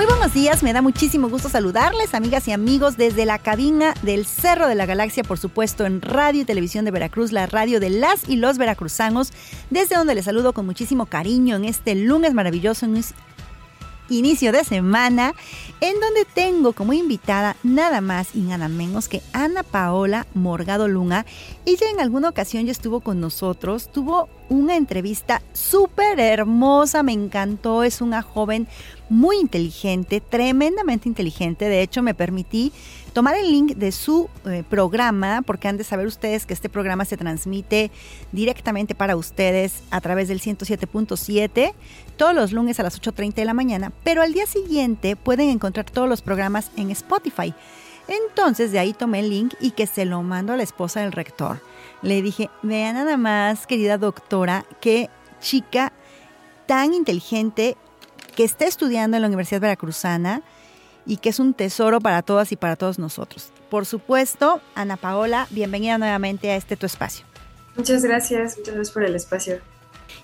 [0.00, 4.24] Muy buenos días, me da muchísimo gusto saludarles, amigas y amigos, desde la cabina del
[4.24, 7.90] Cerro de la Galaxia, por supuesto, en Radio y Televisión de Veracruz, la radio de
[7.90, 9.30] las y los veracruzanos,
[9.68, 12.86] desde donde les saludo con muchísimo cariño en este lunes maravilloso,
[14.10, 15.34] inicio de semana,
[15.80, 21.24] en donde tengo como invitada nada más y nada menos que Ana Paola Morgado Luna.
[21.64, 27.84] Ella en alguna ocasión ya estuvo con nosotros, tuvo una entrevista súper hermosa, me encantó,
[27.84, 28.66] es una joven
[29.08, 32.72] muy inteligente, tremendamente inteligente, de hecho me permití
[33.10, 37.04] tomar el link de su eh, programa, porque han de saber ustedes que este programa
[37.04, 37.90] se transmite
[38.32, 41.74] directamente para ustedes a través del 107.7
[42.16, 45.90] todos los lunes a las 8.30 de la mañana, pero al día siguiente pueden encontrar
[45.90, 47.54] todos los programas en Spotify.
[48.08, 51.12] Entonces de ahí tomé el link y que se lo mando a la esposa del
[51.12, 51.60] rector.
[52.02, 55.08] Le dije, vea nada más, querida doctora, qué
[55.40, 55.92] chica
[56.66, 57.76] tan inteligente
[58.34, 60.42] que está estudiando en la Universidad Veracruzana
[61.06, 63.50] y que es un tesoro para todas y para todos nosotros.
[63.70, 67.24] Por supuesto, Ana Paola, bienvenida nuevamente a este tu espacio.
[67.76, 69.60] Muchas gracias, muchas gracias por el espacio.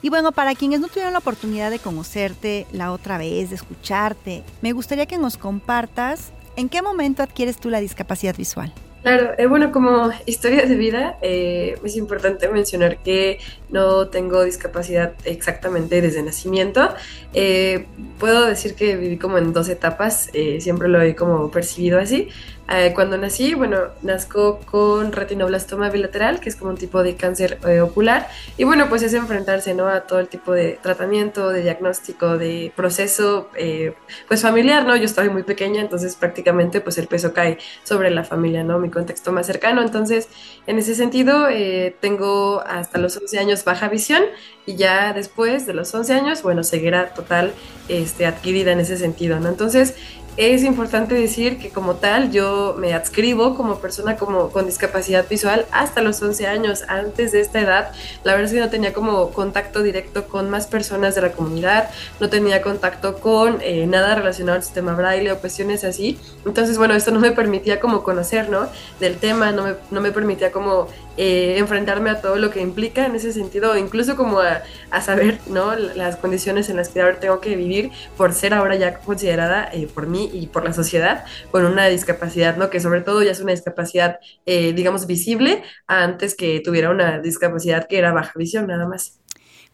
[0.02, 4.44] Y bueno, para quienes no tuvieron la oportunidad de conocerte la otra vez, de escucharte,
[4.62, 8.72] me gustaría que nos compartas en qué momento adquieres tú la discapacidad visual.
[9.06, 15.12] Claro, eh, bueno, como historia de vida, eh, es importante mencionar que no tengo discapacidad
[15.24, 16.92] exactamente desde nacimiento.
[17.32, 17.86] Eh,
[18.18, 20.28] puedo decir que viví como en dos etapas,
[20.58, 22.30] siempre lo he como percibido así.
[22.68, 27.58] Eh, cuando nací, bueno, nazco con retinoblastoma bilateral, que es como un tipo de cáncer
[27.66, 29.86] eh, ocular, y bueno, pues es enfrentarse, ¿no?
[29.86, 33.94] A todo el tipo de tratamiento, de diagnóstico, de proceso, eh,
[34.26, 34.96] pues familiar, ¿no?
[34.96, 38.80] Yo estaba muy pequeña, entonces prácticamente pues el peso cae sobre la familia, ¿no?
[38.80, 40.28] Mi contexto más cercano, entonces
[40.66, 41.46] en ese sentido
[42.00, 44.24] tengo hasta los 11 años baja visión
[44.66, 47.52] y ya después de los 11 años, bueno, ceguera total
[47.88, 49.48] este, adquirida en ese sentido, ¿no?
[49.48, 49.94] Entonces,
[50.36, 55.64] es importante decir que como tal yo me adscribo como persona como con discapacidad visual
[55.72, 56.84] hasta los 11 años.
[56.88, 57.92] Antes de esta edad,
[58.22, 61.88] la verdad es que no tenía como contacto directo con más personas de la comunidad,
[62.20, 66.18] no tenía contacto con eh, nada relacionado al sistema braille o cuestiones así.
[66.44, 68.68] Entonces, bueno, esto no me permitía como conocer, ¿no?
[69.00, 73.06] Del tema, no me, no me permitía como eh, enfrentarme a todo lo que implica
[73.06, 75.74] en ese sentido, incluso como a, a, saber, ¿no?
[75.74, 79.88] Las condiciones en las que ahora tengo que vivir por ser ahora ya considerada eh,
[79.92, 82.70] por mí y por la sociedad con una discapacidad, ¿no?
[82.70, 87.86] Que sobre todo ya es una discapacidad, eh, digamos, visible antes que tuviera una discapacidad
[87.88, 89.20] que era baja visión nada más.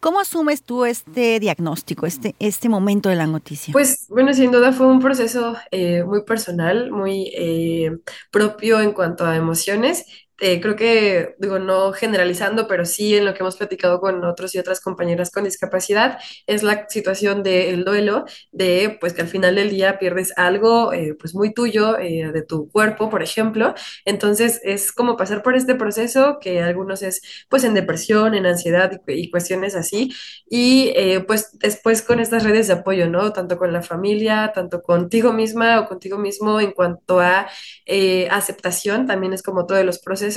[0.03, 3.71] ¿Cómo asumes tú este diagnóstico, este, este momento de la noticia?
[3.71, 7.99] Pues bueno, sin duda fue un proceso eh, muy personal, muy eh,
[8.33, 10.07] propio en cuanto a emociones
[10.45, 14.57] eh, creo que, digo, no generalizando, pero sí en lo que hemos platicado con otros
[14.57, 19.55] y otras compañeras con discapacidad, es la situación del duelo, de pues que al final
[19.55, 23.75] del día pierdes algo eh, pues muy tuyo, eh, de tu cuerpo, por ejemplo.
[24.05, 29.01] Entonces es como pasar por este proceso que algunos es pues en depresión, en ansiedad
[29.07, 30.13] y, y cuestiones así.
[30.51, 30.93] Y
[31.29, 33.33] pues después con estas redes de apoyo, ¿no?
[33.33, 37.47] Tanto con la familia, tanto contigo misma o contigo mismo en cuanto a
[38.31, 40.32] aceptación, también es como todos los procesos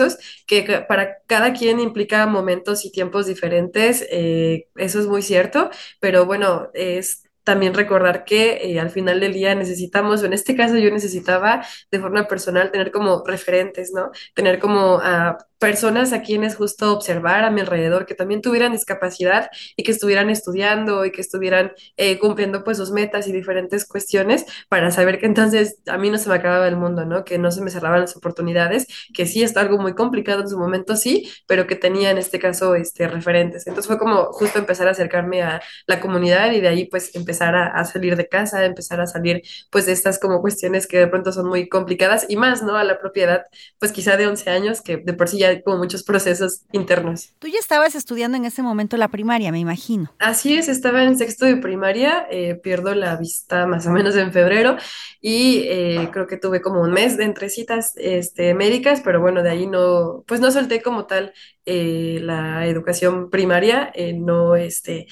[0.47, 6.25] que para cada quien implica momentos y tiempos diferentes, eh, eso es muy cierto, pero
[6.25, 10.77] bueno, es también recordar que eh, al final del día necesitamos, o en este caso
[10.77, 14.11] yo necesitaba de forma personal tener como referentes, ¿no?
[14.33, 19.49] Tener como a personas a quienes justo observar a mi alrededor que también tuvieran discapacidad
[19.75, 24.45] y que estuvieran estudiando y que estuvieran eh, cumpliendo pues sus metas y diferentes cuestiones
[24.69, 27.25] para saber que entonces a mí no se me acababa el mundo, ¿no?
[27.25, 30.59] Que no se me cerraban las oportunidades, que sí está algo muy complicado en su
[30.59, 33.65] momento, sí, pero que tenía en este caso este, referentes.
[33.65, 37.55] Entonces fue como justo empezar a acercarme a la comunidad y de ahí pues empezar
[37.55, 39.41] a, a salir de casa, empezar a salir
[39.71, 42.75] pues de estas como cuestiones que de pronto son muy complicadas y más, ¿no?
[42.75, 43.45] A la propiedad
[43.79, 47.33] pues quizá de 11 años que de por sí ya como muchos procesos internos.
[47.39, 50.11] Tú ya estabas estudiando en ese momento la primaria, me imagino.
[50.19, 54.31] Así es, estaba en sexto de primaria, eh, pierdo la vista más o menos en
[54.31, 54.77] febrero
[55.21, 59.43] y eh, creo que tuve como un mes de entre citas este, médicas, pero bueno,
[59.43, 61.33] de ahí no, pues no solté como tal
[61.65, 65.07] eh, la educación primaria, no este,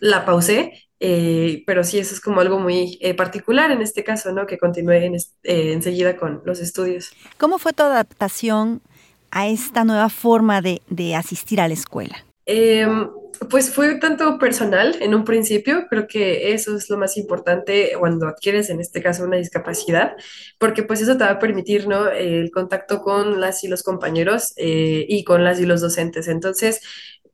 [0.00, 4.32] la pausé eh, pero sí, eso es como algo muy eh, particular en este caso,
[4.32, 4.46] ¿no?
[4.46, 7.12] Que continúe en eh, enseguida con los estudios.
[7.38, 8.82] ¿Cómo fue tu adaptación
[9.30, 12.24] a esta nueva forma de, de asistir a la escuela?
[12.46, 13.08] Em,
[13.50, 18.26] pues fue tanto personal en un principio, creo que eso es lo más importante cuando
[18.26, 20.16] adquieres en este caso una discapacidad,
[20.58, 22.08] porque pues eso te va a permitir, ¿no?
[22.08, 26.26] El contacto con las y los compañeros y con las y los docentes.
[26.26, 26.80] Entonces,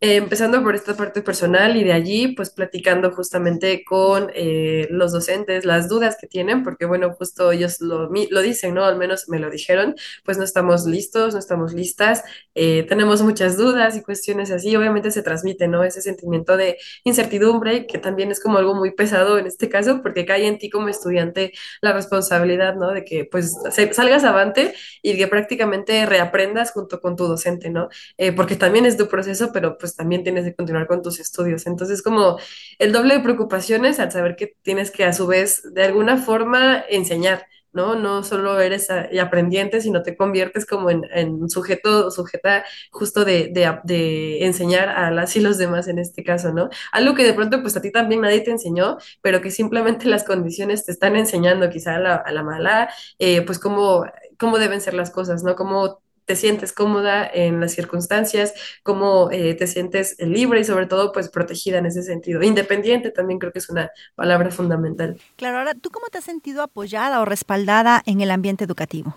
[0.05, 5.13] eh, empezando por esta parte personal y de allí, pues platicando justamente con eh, los
[5.13, 8.85] docentes las dudas que tienen, porque bueno, justo ellos lo, lo, dicen, ¿no?
[8.85, 12.23] Al menos me lo dijeron, pues no estamos listos, no estamos listas,
[12.55, 15.85] eh, tenemos muchas dudas y cuestiones así, obviamente se transmite, ¿no?
[15.85, 20.27] Ese sentimiento de incertidumbre, que también es como algo muy pesado en este caso, porque
[20.27, 22.91] cae en ti como estudiante la responsabilidad, ¿no?
[22.91, 23.57] De que pues
[23.93, 27.89] salgas avante y que prácticamente reaprendas junto con tu docente, ¿no?
[28.37, 31.67] porque también es tu proceso, pero pues también tienes que continuar con tus estudios.
[31.67, 32.39] Entonces, como
[32.79, 36.85] el doble de preocupaciones al saber que tienes que a su vez de alguna forma
[36.89, 37.47] enseñar.
[37.75, 37.97] ¿no?
[37.97, 43.53] No solo eres aprendiente, sino te conviertes como en, en sujeto, sujeta justo de,
[43.85, 46.71] de, enseñar a las y los demás en este caso, ¿no?
[46.93, 50.25] Algo que de pronto pues a ti también nadie te enseñó, pero que simplemente las
[50.25, 54.07] condiciones te están enseñando quizá a la, a la mala, eh, pues cómo,
[54.39, 55.57] cómo deben ser las cosas, ¿no?
[55.57, 61.13] Cómo te sientes cómoda en las circunstancias, cómo eh, te sientes libre y sobre todo
[61.13, 62.43] pues protegida en ese sentido.
[62.43, 65.17] Independiente también creo que es una palabra fundamental.
[65.37, 69.15] Claro, ahora, ¿tú cómo te has sentido apoyada o respaldada en el ambiente educativo?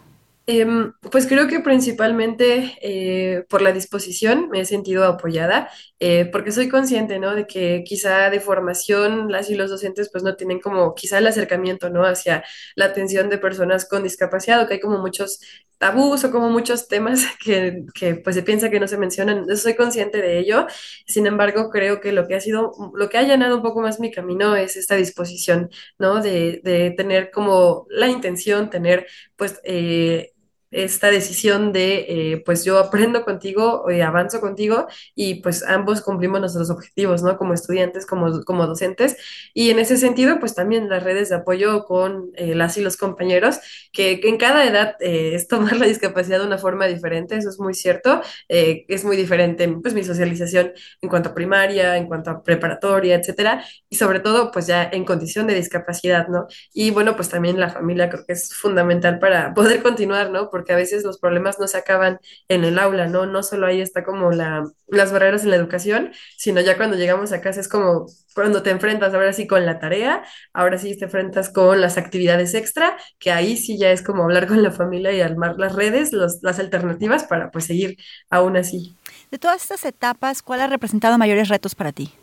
[0.49, 6.51] Em, pues creo que principalmente eh, por la disposición me he sentido apoyada, eh, porque
[6.51, 7.33] soy consciente, ¿no?
[7.35, 11.27] De que quizá de formación las y los docentes pues no tienen como quizá el
[11.27, 12.05] acercamiento, ¿no?
[12.05, 12.43] Hacia
[12.75, 15.39] la atención de personas con discapacidad, o que hay como muchos
[15.77, 19.45] tabús o como muchos temas que, que pues se piensa que no se mencionan.
[19.57, 20.67] Soy consciente de ello.
[21.07, 23.99] Sin embargo, creo que lo que ha sido, lo que ha llenado un poco más
[23.99, 26.21] mi camino es esta disposición, ¿no?
[26.21, 29.59] De, de tener como la intención, tener pues...
[29.63, 30.33] Eh,
[30.71, 36.39] esta decisión de, eh, pues yo aprendo contigo, y avanzo contigo y pues ambos cumplimos
[36.39, 37.37] nuestros objetivos, ¿no?
[37.37, 39.17] Como estudiantes, como, como docentes.
[39.53, 42.97] Y en ese sentido, pues también las redes de apoyo con eh, las y los
[42.97, 43.59] compañeros,
[43.91, 47.59] que, en cada edad eh, es tomar la discapacidad de una forma diferente, eso es
[47.59, 52.43] muy cierto, es muy diferente, pues mi socialización en cuanto a primaria, en cuanto a
[52.43, 56.47] preparatoria, etcétera, y sobre todo, pues ya en condición de discapacidad, ¿no?
[56.73, 60.49] Y bueno, pues también la familia creo que es fundamental para poder continuar, ¿no?
[60.57, 63.27] Porque a veces los problemas no se acaban en el aula, ¿no?
[63.27, 67.31] No solo ahí está como la, las barreras en la educación, sino ya cuando llegamos
[67.31, 71.05] a casa es como cuando te enfrentas ahora sí con la tarea, ahora sí te
[71.05, 75.11] enfrentas con las actividades extra, que ahí sí ya es como hablar con la familia
[75.11, 77.97] y armar las redes, las alternativas para pues seguir
[78.31, 78.95] aún así.
[79.29, 82.13] De todas estas etapas, ¿cuál ha representado mayores retos para ti?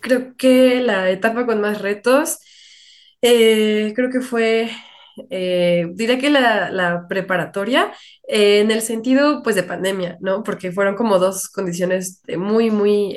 [0.00, 2.38] Creo que la etapa con más retos,
[3.22, 4.70] eh, creo que fue
[5.30, 7.92] eh, diré que la, preparatoria,
[8.28, 10.42] eh, en el sentido pues de pandemia, ¿no?
[10.42, 13.14] Porque fueron como dos condiciones muy, muy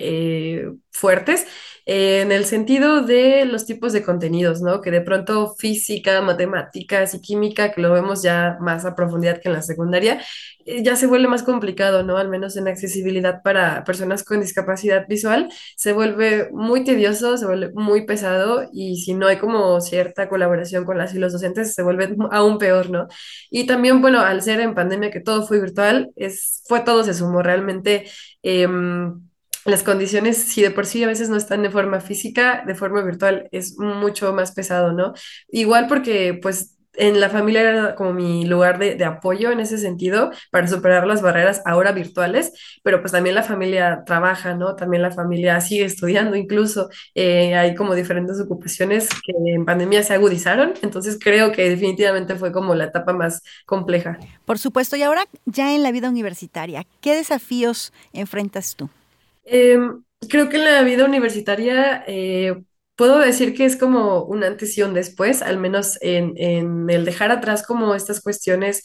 [0.94, 1.46] eh, fuertes
[1.86, 4.80] en el sentido de los tipos de contenidos, ¿no?
[4.82, 9.50] Que de pronto física, matemáticas y química, que lo vemos ya más a profundidad que
[9.50, 10.22] en la secundaria,
[10.66, 12.18] eh, ya se vuelve más complicado, ¿no?
[12.18, 17.72] Al menos en accesibilidad para personas con discapacidad visual, se vuelve muy tedioso, se vuelve
[17.74, 21.84] muy pesado y si no hay como cierta colaboración con las y los docentes, se
[21.84, 23.08] vuelve aún peor, ¿no?
[23.50, 27.14] Y también, bueno, al ser en pandemia que todo fue virtual, es, fue todo se
[27.14, 28.06] sumó realmente.
[28.42, 29.33] Em,
[29.66, 33.02] las condiciones, si de por sí a veces no están de forma física, de forma
[33.02, 35.14] virtual es mucho más pesado, ¿no?
[35.50, 40.32] Igual porque pues en la familia era como mi lugar de, apoyo en ese sentido
[40.52, 42.54] para superar las barreras ahora virtuales,
[42.84, 44.76] pero pues también la familia trabaja, ¿no?
[44.76, 50.14] También la familia sigue estudiando, incluso eh, hay como diferentes ocupaciones que en pandemia se
[50.14, 54.20] agudizaron, entonces creo que definitivamente fue como la etapa más compleja.
[54.46, 58.90] Por supuesto, y ahora ya en la vida universitaria, ¿qué desafíos enfrentas tú?
[59.46, 62.64] Em, creo que en la vida universitaria eh,
[62.96, 67.06] puedo decir que es como un antes y un después, al menos en, en el
[67.06, 68.84] dejar atrás como estas cuestiones,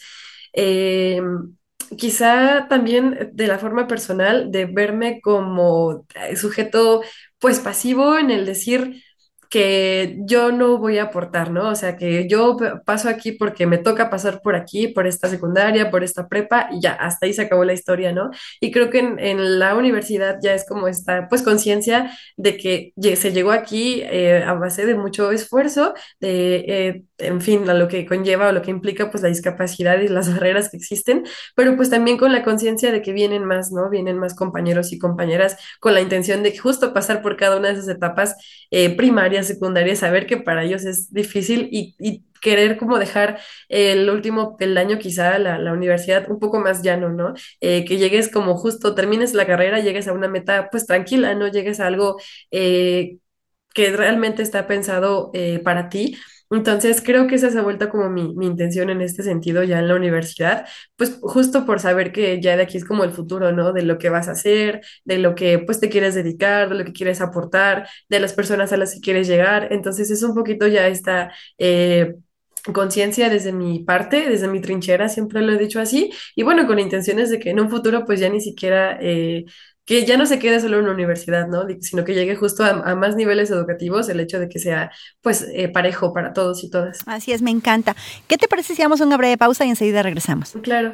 [0.52, 1.56] em,
[1.96, 7.02] quizá también de la forma personal, de verme como sujeto
[7.38, 9.02] pues pasivo en el decir,
[9.48, 11.70] que yo no voy a aportar, ¿no?
[11.70, 15.90] O sea, que yo paso aquí porque me toca pasar por aquí, por esta secundaria,
[15.90, 18.30] por esta prepa, y ya, hasta ahí se acabó la historia, ¿no?
[18.60, 22.92] Y creo que en, en la universidad ya es como esta, pues, conciencia de que
[23.16, 27.88] se llegó aquí eh, a base de mucho esfuerzo, de, eh, en fin, a lo
[27.88, 31.24] que conlleva o lo que implica, pues, la discapacidad y las barreras que existen,
[31.54, 33.88] pero pues también con la conciencia de que vienen más, ¿no?
[33.88, 37.74] Vienen más compañeros y compañeras con la intención de justo pasar por cada una de
[37.74, 38.36] esas etapas
[38.70, 44.56] eh, primarias secundaria, saber que para ellos es difícil y, querer como dejar el último
[44.76, 47.34] año quizá la, la universidad un poco más llano, ¿no?
[47.60, 51.48] Eh, que llegues como justo, termines la carrera, llegues a una meta pues tranquila, no
[51.48, 52.16] llegues a algo
[52.52, 53.18] eh,
[53.74, 56.16] que realmente está pensado eh, para ti
[56.50, 59.78] entonces, creo que esa se ha vuelto como mi, mi, intención en este sentido ya
[59.78, 63.52] en la universidad, pues justo por saber que ya de aquí es como el futuro,
[63.52, 63.72] ¿no?
[63.72, 66.84] De lo que vas a hacer, de lo que pues te quieres dedicar, de lo
[66.84, 69.72] que quieres aportar, de las personas a las que quieres llegar.
[69.72, 71.32] Entonces, es un poquito ya esta...
[71.58, 72.14] Eh,
[72.72, 76.78] conciencia desde mi parte, desde mi trinchera, siempre lo he dicho así, y bueno, con
[76.78, 79.44] intenciones de que en un futuro pues ya ni siquiera eh,
[79.88, 81.64] que ya no se quede solo en la universidad, ¿no?
[81.80, 84.92] Sino que llegue justo a, más niveles educativos el hecho de que sea,
[85.22, 86.98] pues, eh, parejo para todos y todas.
[87.06, 87.96] Así es, me encanta.
[88.26, 90.52] ¿Qué te parece si damos una breve pausa y enseguida regresamos?
[90.62, 90.92] Claro.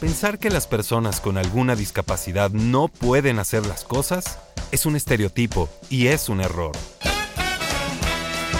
[0.00, 4.40] Pensar que las personas con alguna discapacidad no pueden hacer las cosas
[4.72, 6.72] es un estereotipo y es un error.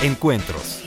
[0.05, 0.86] Encuentros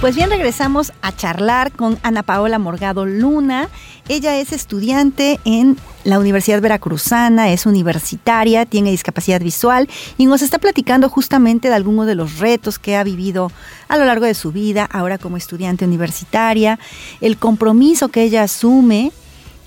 [0.00, 3.70] Pues bien, regresamos a charlar con Ana Paola Morgado Luna.
[4.08, 9.88] Ella es estudiante en la Universidad Veracruzana, es universitaria, tiene discapacidad visual
[10.18, 13.50] y nos está platicando justamente de algunos de los retos que ha vivido
[13.88, 16.78] a lo largo de su vida, ahora como estudiante universitaria,
[17.22, 19.12] el compromiso que ella asume.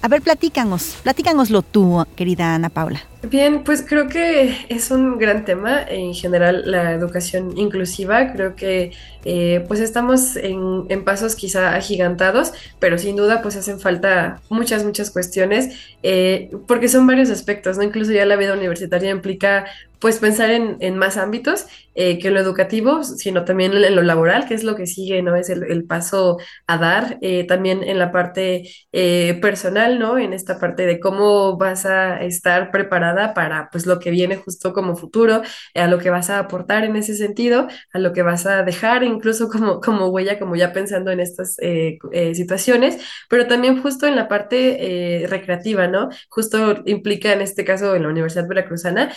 [0.03, 3.01] A ver, platícanos, platícanoslo tú, querida Ana Paula.
[3.21, 8.31] Bien, pues creo que es un gran tema en general la educación inclusiva.
[8.31, 8.93] Creo que
[9.25, 14.85] eh, pues estamos en, en, pasos quizá agigantados, pero sin duda pues hacen falta muchas,
[14.85, 17.83] muchas cuestiones, eh, porque son varios aspectos, ¿no?
[17.83, 19.65] Incluso ya la vida universitaria implica
[19.99, 24.47] pues pensar en, en más ámbitos eh, que lo educativo, sino también en lo laboral,
[24.47, 25.35] que es lo que sigue, ¿no?
[25.35, 28.71] Es el, el paso a dar, también en la parte
[29.41, 30.17] personal, ¿no?
[30.17, 32.71] En esta parte de cómo vas a estar
[33.09, 35.41] preparada para pues lo que viene justo como futuro,
[35.75, 39.03] a lo que vas a aportar en ese sentido, a lo que vas a dejar
[39.03, 42.97] incluso como, como huella, como ya pensando en estas eh, eh, situaciones,
[43.29, 46.09] pero también justo en la parte eh, recreativa, ¿no?
[46.29, 49.11] Justo implica en este caso en la Universidad Veracruzana,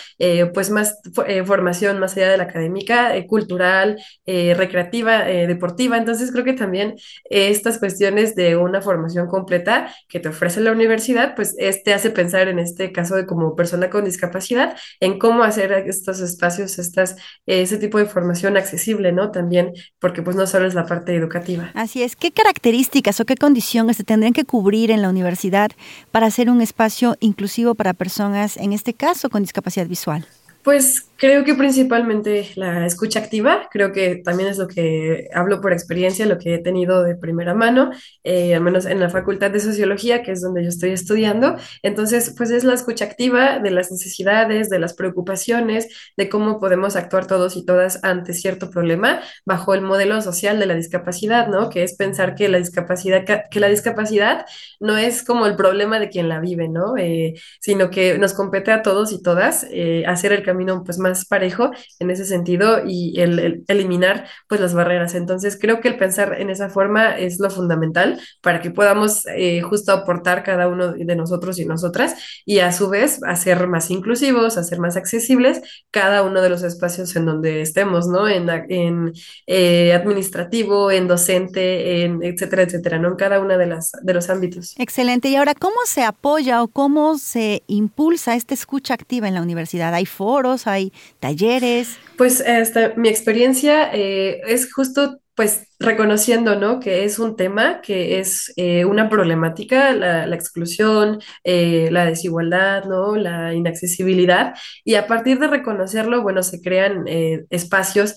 [0.54, 0.98] pues más
[1.46, 5.96] formación más allá de la académica, cultural, recreativa, deportiva.
[5.96, 6.94] Entonces creo que también
[7.24, 12.48] estas cuestiones de una formación completa que te ofrece la universidad, pues te hace pensar
[12.48, 17.78] en este caso de como persona con discapacidad, en cómo hacer estos espacios, estas, ese
[17.78, 19.30] tipo de formación accesible, ¿no?
[19.30, 21.70] También porque pues no solo es la parte educativa.
[21.74, 22.16] Así es.
[22.16, 25.70] ¿Qué características o qué condiciones se tendrían que cubrir en la universidad
[26.10, 30.26] para hacer un espacio inclusivo para personas, en este caso, con discapacidad visual?
[30.62, 35.72] Pues creo que principalmente la escucha activa, creo que también es lo que hablo por
[35.72, 37.92] experiencia, lo que he tenido de primera mano,
[38.24, 41.54] eh, al menos en la Facultad de Sociología, que es donde yo estoy estudiando.
[41.84, 45.86] Entonces, pues es la escucha activa de las necesidades, de las preocupaciones,
[46.16, 50.66] de cómo podemos actuar todos y todas ante cierto problema bajo el modelo social de
[50.66, 51.70] la discapacidad, ¿no?
[51.70, 54.44] Que es pensar que la discapacidad, que la discapacidad
[54.80, 56.96] no es como el problema de quien la vive, ¿no?
[56.96, 61.11] Eh, sino que nos compete a todos y todas eh, hacer el camino pues más
[61.24, 65.14] parejo en ese sentido y el, eliminar pues las barreras.
[65.14, 69.60] Entonces creo que el pensar en esa forma es lo fundamental para que podamos eh,
[69.62, 72.14] justo aportar cada uno de nosotros y nosotras
[72.44, 77.14] y a su vez hacer más inclusivos, hacer más accesibles cada uno de los espacios
[77.16, 78.28] en donde estemos, ¿no?
[78.28, 79.12] En, en
[79.46, 83.08] eh, administrativo, en docente, en etcétera, etcétera, ¿no?
[83.08, 84.74] En cada uno de, las, de los ámbitos.
[84.78, 85.28] Excelente.
[85.28, 89.94] Y ahora, ¿cómo se apoya o cómo se impulsa esta escucha activa en la universidad?
[89.94, 90.66] ¿Hay foros?
[90.66, 91.98] hay talleres.
[92.16, 96.80] Pues esta, mi experiencia eh, es justo pues reconociendo, ¿no?
[96.80, 103.16] Que es un tema, que es eh, una problemática, la, exclusión, eh, la desigualdad, ¿no?
[103.16, 104.54] La inaccesibilidad.
[104.84, 108.16] Y a partir de reconocerlo, bueno, se crean eh, espacios,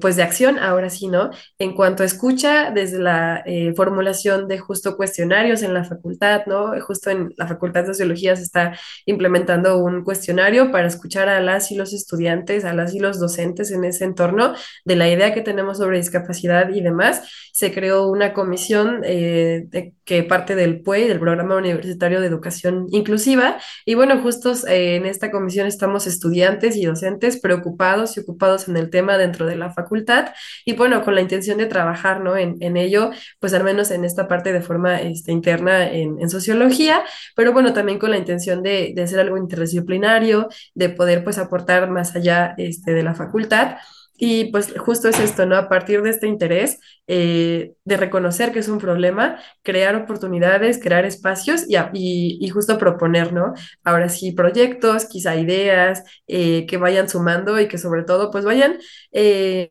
[0.00, 1.30] pues, de acción, ahora sí, ¿no?
[1.58, 3.42] En cuanto a escucha, desde la
[3.74, 6.80] formulación de justo cuestionarios en la facultad, ¿no?
[6.80, 11.72] Justo en la Facultad de Sociología se está implementando un cuestionario para escuchar a las
[11.72, 15.40] y los estudiantes, a las y los docentes en ese entorno de la idea que
[15.40, 19.68] tenemos sobre discapacidad y demás, se creó una comisión eh,
[20.04, 23.58] que parte del PUE, del Programa Universitario de Educación Inclusiva.
[23.84, 28.76] Y bueno, justo eh, en esta comisión estamos estudiantes y docentes preocupados y ocupados en
[28.76, 30.32] el tema dentro de la facultad
[30.64, 32.36] y bueno, con la intención de trabajar ¿no?
[32.36, 37.02] en, ello, pues al menos en esta parte de forma este, interna en, en, sociología,
[37.34, 41.88] pero bueno, también con la intención de, de hacer algo interdisciplinario, de poder pues aportar
[41.90, 43.76] más allá este, de la facultad.
[44.18, 45.56] Y pues justo es esto, ¿no?
[45.56, 51.04] A partir de este interés eh, de reconocer que es un problema, crear oportunidades, crear
[51.04, 53.54] espacios y, y, y, justo proponer, ¿no?
[53.84, 58.78] Ahora sí, proyectos, quizá ideas eh, que vayan sumando y que sobre todo pues vayan...
[59.12, 59.70] Eh,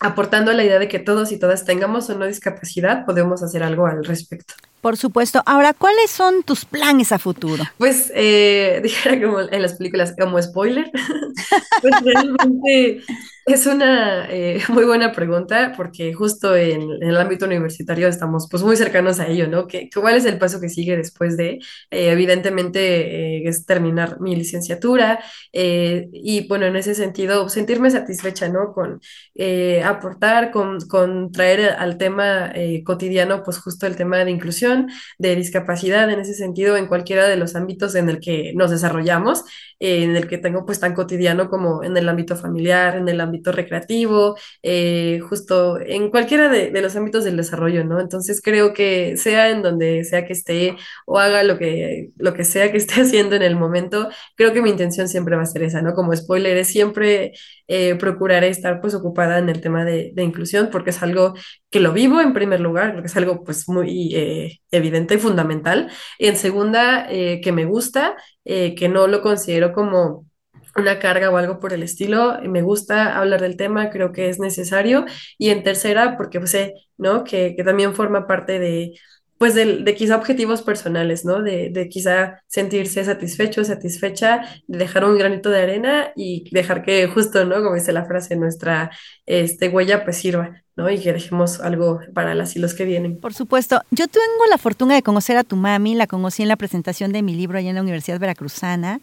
[0.00, 3.62] aportando a la idea de que todos y todas tengamos o no discapacidad, podemos hacer
[3.62, 4.54] algo al respecto.
[4.80, 5.42] Por supuesto.
[5.44, 7.64] Ahora, ¿cuáles son tus planes a futuro?
[7.78, 10.90] Pues, eh, dijera como en las películas, como spoiler,
[11.82, 13.02] pues realmente
[13.48, 18.76] es una eh, muy buena pregunta porque justo en, el ámbito universitario estamos pues muy
[18.76, 19.66] cercanos a ello, ¿no?
[19.66, 21.58] ¿Qué, ¿Cuál es el paso que sigue después de?
[21.90, 25.20] Eh, evidentemente eh, terminar mi licenciatura
[25.52, 28.72] y bueno, en ese sentido sentirme satisfecha, ¿no?
[28.72, 29.00] Con
[29.84, 32.52] aportar, con, con, traer al tema
[32.84, 34.88] cotidiano pues justo el tema de inclusión,
[35.18, 39.44] de discapacidad en ese sentido en cualquiera de los ámbitos en el que nos desarrollamos,
[39.80, 43.37] en el que tengo pues tan cotidiano como en el ámbito familiar, en el ámbito
[43.44, 48.00] recreativo, eh, justo en cualquiera de, los ámbitos del desarrollo, ¿no?
[48.00, 50.76] Entonces creo que sea en donde sea que esté
[51.06, 54.62] o haga lo que, lo que sea que esté haciendo en el momento, creo que
[54.62, 55.94] mi intención siempre va a ser esa, ¿no?
[55.94, 57.32] Como spoiler, es siempre
[57.68, 61.34] eh, procuraré estar pues ocupada en el tema de, inclusión porque es algo
[61.70, 65.18] que lo vivo en primer lugar, creo que es algo pues muy eh, evidente y
[65.18, 65.90] fundamental.
[66.18, 70.27] Y en segunda, que me gusta, que no lo considero como
[70.76, 72.38] una carga o algo por el estilo.
[72.42, 75.04] Me gusta hablar del tema, creo que es necesario.
[75.38, 76.74] Y en tercera, porque pues, sé,
[77.26, 78.94] que también forma parte de,
[79.38, 81.40] pues de, de, quizá objetivos personales, ¿no?
[81.42, 87.06] De, de, quizá sentirse satisfecho, satisfecha, de dejar un granito de arena y dejar que
[87.06, 87.62] justo, ¿no?
[87.62, 88.90] Como dice la frase, nuestra
[89.26, 90.90] este, huella pues sirva, ¿no?
[90.90, 93.20] Y que dejemos algo para las y los que vienen.
[93.20, 93.80] Por supuesto.
[93.92, 97.22] Yo tengo la fortuna de conocer a tu mami, la conocí en la presentación de
[97.22, 99.00] mi libro allá en la Universidad Veracruzana.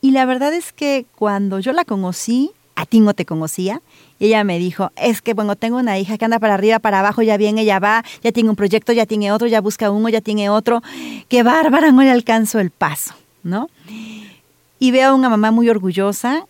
[0.00, 3.82] Y la verdad es que cuando yo la conocí, a ti no te conocía,
[4.18, 7.22] ella me dijo, es que bueno, tengo una hija que anda para arriba, para abajo,
[7.22, 10.20] ya viene, ya va, ya tiene un proyecto, ya tiene otro, ya busca uno, ya
[10.20, 10.82] tiene otro.
[11.28, 13.68] Qué bárbara, no le alcanzo el paso, ¿no?
[14.78, 16.46] Y veo a una mamá muy orgullosa,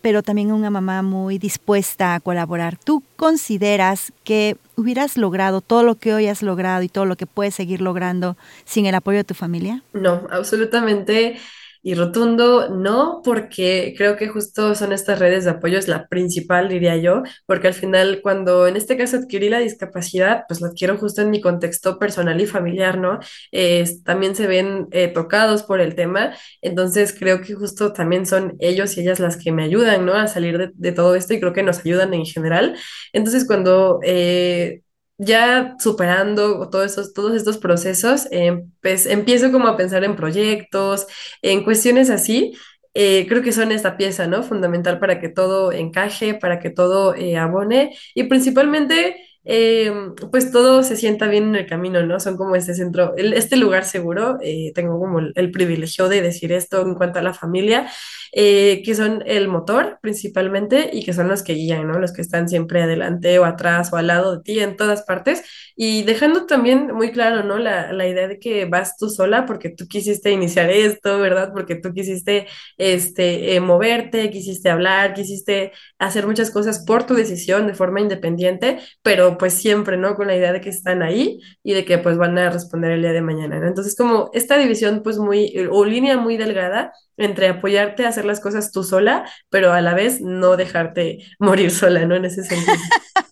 [0.00, 2.76] pero también una mamá muy dispuesta a colaborar.
[2.76, 7.26] ¿Tú consideras que hubieras logrado todo lo que hoy has logrado y todo lo que
[7.26, 9.82] puedes seguir logrando sin el apoyo de tu familia?
[9.92, 11.38] No, absolutamente
[11.82, 16.68] y rotundo no, porque creo que justo son estas redes de apoyo, es la principal,
[16.68, 20.96] diría yo, porque al final cuando en este caso adquirí la discapacidad, pues lo adquiero
[20.98, 23.18] justo en mi contexto personal y familiar, ¿no?
[23.52, 28.56] Eh, también se ven eh, tocados por el tema, entonces creo que justo también son
[28.60, 30.14] ellos y ellas las que me ayudan, ¿no?
[30.14, 32.76] A salir de, de todo esto y creo que nos ayudan en general.
[33.12, 34.00] Entonces cuando...
[34.02, 34.82] Eh,
[35.18, 41.06] ya superando todos esos, todos estos procesos, eh, pues empiezo como a pensar en proyectos,
[41.42, 42.54] en cuestiones así.
[42.94, 44.42] Eh, creo que son esta pieza, ¿no?
[44.42, 49.16] Fundamental para que todo encaje, para que todo eh, abone y principalmente
[49.50, 49.90] eh,
[50.30, 52.20] pues todo se sienta bien en el camino, ¿no?
[52.20, 56.82] Son como este centro, este lugar seguro, eh, tengo como el, privilegio de decir esto
[56.82, 57.90] en cuanto a la familia,
[58.32, 61.98] eh, que son el motor principalmente y que son los que guían, ¿no?
[61.98, 65.42] Los que están siempre adelante o atrás o al lado de ti en todas partes
[65.74, 67.56] y dejando también muy claro, ¿no?
[67.56, 71.52] La, la idea de que vas tú sola porque tú quisiste iniciar esto, ¿verdad?
[71.54, 77.74] Porque tú quisiste este, moverte, quisiste hablar, quisiste hacer muchas cosas por tu decisión de
[77.74, 80.14] forma independiente, pero pues siempre, ¿no?
[80.14, 83.02] Con la idea de que están ahí y de que pues van a responder el
[83.02, 83.66] día de mañana, ¿no?
[83.66, 88.40] Entonces como esta división pues muy, o línea muy delgada entre apoyarte a hacer las
[88.40, 92.16] cosas tú sola, pero a la vez no dejarte morir sola, ¿no?
[92.16, 92.76] En ese sentido.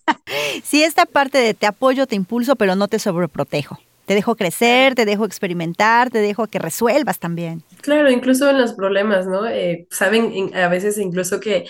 [0.65, 3.79] sí, esta parte de te apoyo, te impulso, pero no te sobreprotejo.
[4.07, 7.65] Te dejo crecer, te dejo experimentar, te dejo que resuelvas también.
[7.81, 9.49] Claro, incluso en los problemas, ¿no?
[9.49, 11.67] Eh, saben a veces incluso que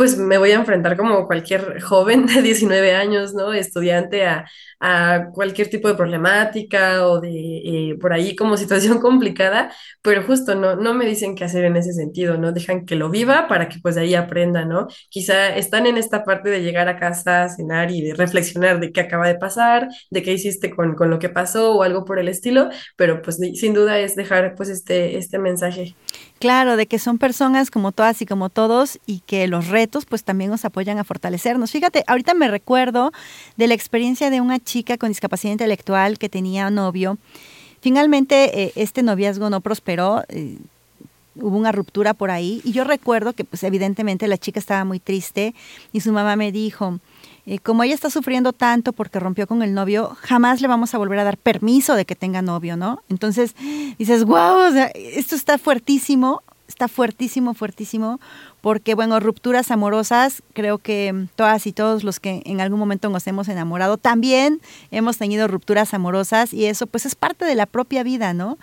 [0.00, 3.52] pues me voy a enfrentar como cualquier joven de 19 años, ¿no?
[3.52, 4.46] Estudiante a,
[4.80, 10.54] a cualquier tipo de problemática o de eh, por ahí como situación complicada, pero justo
[10.54, 12.50] no, no me dicen qué hacer en ese sentido, ¿no?
[12.52, 14.86] Dejan que lo viva para que pues de ahí aprenda, ¿no?
[15.10, 19.02] Quizá están en esta parte de llegar a casa, cenar y de reflexionar de qué
[19.02, 22.28] acaba de pasar, de qué hiciste con, con lo que pasó o algo por el
[22.28, 25.94] estilo, pero pues sin duda es dejar pues este, este mensaje.
[26.40, 30.24] Claro, de que son personas como todas y como todos y que los retos pues
[30.24, 31.70] también nos apoyan a fortalecernos.
[31.70, 33.12] Fíjate, ahorita me recuerdo
[33.58, 37.18] de la experiencia de una chica con discapacidad intelectual que tenía novio.
[37.82, 40.56] Finalmente eh, este noviazgo no prosperó, eh,
[41.34, 44.98] hubo una ruptura por ahí y yo recuerdo que pues evidentemente la chica estaba muy
[44.98, 45.54] triste
[45.92, 47.00] y su mamá me dijo,
[47.58, 51.18] como ella está sufriendo tanto porque rompió con el novio, jamás le vamos a volver
[51.18, 53.02] a dar permiso de que tenga novio, ¿no?
[53.08, 53.56] Entonces
[53.98, 58.20] dices, wow, esto está fuertísimo, está fuertísimo, fuertísimo,
[58.60, 63.26] porque bueno, rupturas amorosas, creo que todas y todos los que en algún momento nos
[63.26, 64.60] hemos enamorado, también
[64.92, 68.58] hemos tenido rupturas amorosas y eso pues es parte de la propia vida, ¿no?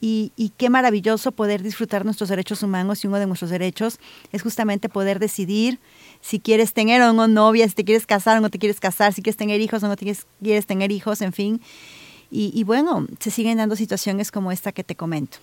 [0.00, 4.00] Y, y, qué maravilloso poder disfrutar nuestros derechos humanos y uno de nuestros derechos
[4.32, 5.78] es justamente poder decidir
[6.22, 9.12] si quieres tener o no novia, si te quieres casar o no te quieres casar,
[9.12, 11.60] si quieres tener hijos o no te quieres, tener hijos, en fin.
[12.30, 15.36] Y, bueno, se siguen dando situaciones como esta que te comento.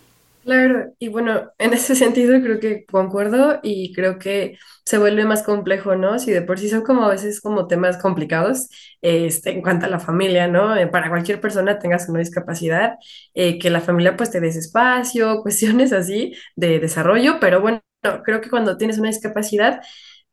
[0.43, 5.43] Claro, y bueno, en ese sentido creo que concuerdo y creo que se vuelve más
[5.43, 6.17] complejo, ¿no?
[6.17, 8.69] Si de por sí son como a veces como temas complicados
[9.01, 10.75] este, en cuanto a la familia, ¿no?
[10.75, 12.93] Eh, para cualquier persona tengas una discapacidad,
[13.35, 17.83] eh, que la familia pues te des espacio, cuestiones así de desarrollo, pero bueno,
[18.23, 19.81] creo que cuando tienes una discapacidad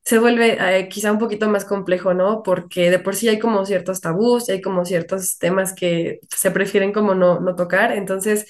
[0.06, 2.42] se vuelve eh, quizá un poquito más complejo, ¿no?
[2.44, 6.92] Porque de por sí hay como ciertos tabús, hay como ciertos temas que se prefieren
[6.92, 8.46] como no, no tocar, entonces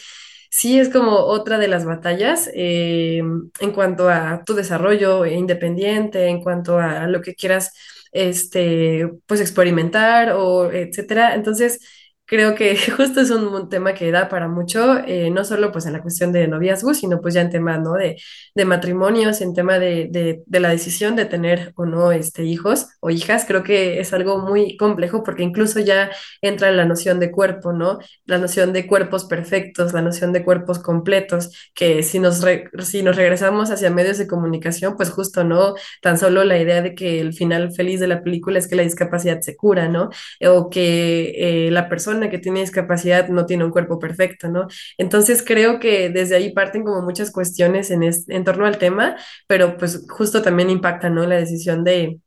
[0.51, 3.23] sí es como otra de las batallas eh,
[3.61, 7.73] en cuanto a tu desarrollo independiente, en cuanto a lo que quieras,
[8.13, 11.35] este, pues experimentar o etcétera.
[11.35, 11.81] Entonces,
[12.27, 15.93] creo que justo es un, tema que da para mucho, eh, no solo pues en
[15.93, 17.95] la cuestión de noviazgo, sino pues ya en tema, ¿no?
[17.95, 18.17] De,
[18.55, 22.89] de matrimonios, en tema de, de, de, la decisión de tener o no este, hijos
[23.01, 26.11] o hijas, creo que es algo muy complejo porque incluso ya
[26.43, 27.99] entra la noción de cuerpo, ¿no?
[28.25, 32.45] La noción de cuerpos perfectos, la noción de cuerpos completos, que si nos,
[32.81, 35.75] si nos regresamos hacia medios de comunicación, pues justo, ¿no?
[36.03, 38.83] Tan solo la idea de que el final feliz de la película es que la
[38.83, 40.11] discapacidad se cura, ¿no?
[40.47, 44.67] O que eh, la persona que tiene discapacidad no tiene un cuerpo perfecto, ¿no?
[44.99, 49.77] Entonces creo que desde ahí parten como muchas cuestiones en, en torno al tema, pero
[49.77, 51.27] pues justo también impacta, ¿no?
[51.27, 52.21] La decisión de,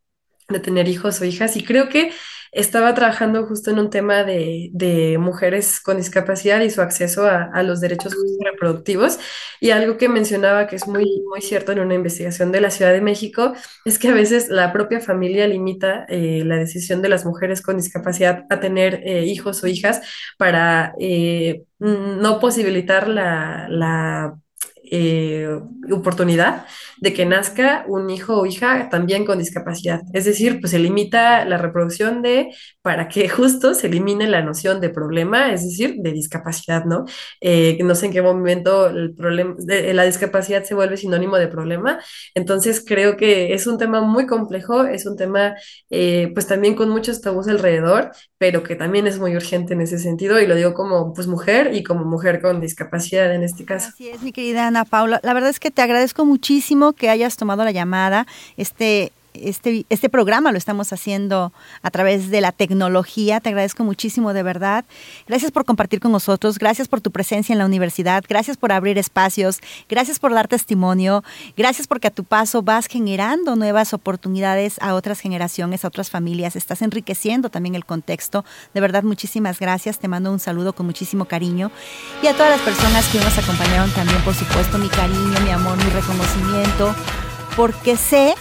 [0.50, 2.12] de tener hijos o hijas y creo que
[2.52, 7.44] estaba trabajando justo en un tema de, de mujeres con discapacidad y su acceso a,
[7.54, 9.20] a, los derechos reproductivos.
[9.60, 12.92] Y algo que mencionaba que es muy, muy cierto en una investigación de la Ciudad
[12.92, 13.54] de México
[13.86, 17.78] es que a veces la propia familia limita eh, la decisión de las mujeres con
[17.78, 20.02] discapacidad a tener eh, hijos o hijas
[20.38, 24.40] para eh, no posibilitar la, la
[25.92, 26.66] oportunidad
[27.02, 30.02] de que nazca un hijo o hija también con discapacidad.
[30.14, 34.82] Es decir, pues se limita la reproducción de, para que justo se elimine la noción
[34.82, 37.06] de problema, es decir, de discapacidad, ¿no?
[37.42, 41.48] Eh, no sé en qué momento el problema, de, la discapacidad se vuelve sinónimo de
[41.48, 42.00] problema.
[42.36, 45.56] Entonces creo que es un tema muy complejo, es un tema
[45.90, 50.00] eh, pues también con muchos tabús alrededor, pero que también es muy urgente en ese
[50.00, 53.90] sentido y lo digo como pues mujer y como mujer con discapacidad en este caso.
[53.90, 55.20] Así es, mi querida Paula.
[55.24, 58.28] La verdad es que te agradezco muchísimo que hayas tomado la llamada.
[58.58, 59.12] Este,
[59.44, 63.40] este, este programa lo estamos haciendo a través de la tecnología.
[63.40, 64.86] Te agradezco muchísimo, de verdad.
[65.28, 66.58] Gracias por compartir con nosotros.
[66.58, 68.24] Gracias por tu presencia en la universidad.
[68.28, 69.60] Gracias por abrir espacios.
[69.88, 71.24] Gracias por dar testimonio.
[71.56, 76.56] Gracias porque a tu paso vas generando nuevas oportunidades a otras generaciones, a otras familias.
[76.56, 78.46] Estás enriqueciendo también el contexto.
[78.74, 80.00] De verdad, muchísimas gracias.
[80.00, 81.72] Te mando un saludo con muchísimo cariño.
[82.22, 85.78] Y a todas las personas que nos acompañaron también, por supuesto, mi cariño, mi amor,
[85.78, 86.96] mi reconocimiento.
[87.56, 88.36] Porque sé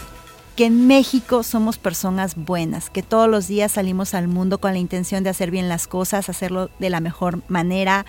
[0.59, 4.81] que en México somos personas buenas, que todos los días salimos al mundo con la
[4.81, 8.05] intención de hacer bien las cosas, hacerlo de la mejor manera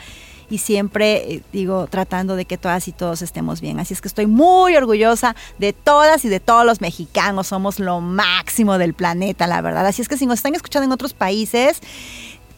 [0.50, 3.80] y siempre, eh, digo, tratando de que todas y todos estemos bien.
[3.80, 7.46] Así es que estoy muy orgullosa de todas y de todos los mexicanos.
[7.46, 9.86] Somos lo máximo del planeta, la verdad.
[9.86, 11.82] Así es que si nos están escuchando en otros países,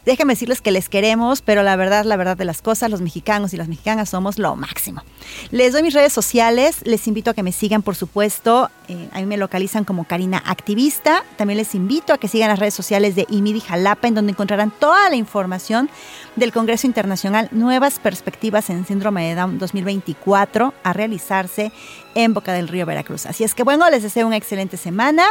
[0.06, 3.54] déjenme decirles que les queremos, pero la verdad, la verdad de las cosas, los mexicanos
[3.54, 5.04] y las mexicanas somos lo máximo.
[5.52, 8.70] Les doy mis redes sociales, les invito a que me sigan, por supuesto.
[8.88, 11.24] Eh, a mí me localizan como Karina Activista.
[11.38, 14.72] También les invito a que sigan las redes sociales de IMIDI Jalapa, en donde encontrarán
[14.72, 15.90] toda la información
[16.36, 21.72] del Congreso Internacional Nuevas Perspectivas en Síndrome de Down 2024 a realizarse
[22.16, 23.26] en Boca del Río, Veracruz.
[23.26, 25.26] Así es que bueno, les deseo una excelente semana.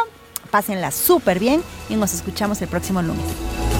[0.50, 3.79] Pásenla súper bien y nos escuchamos el próximo lunes.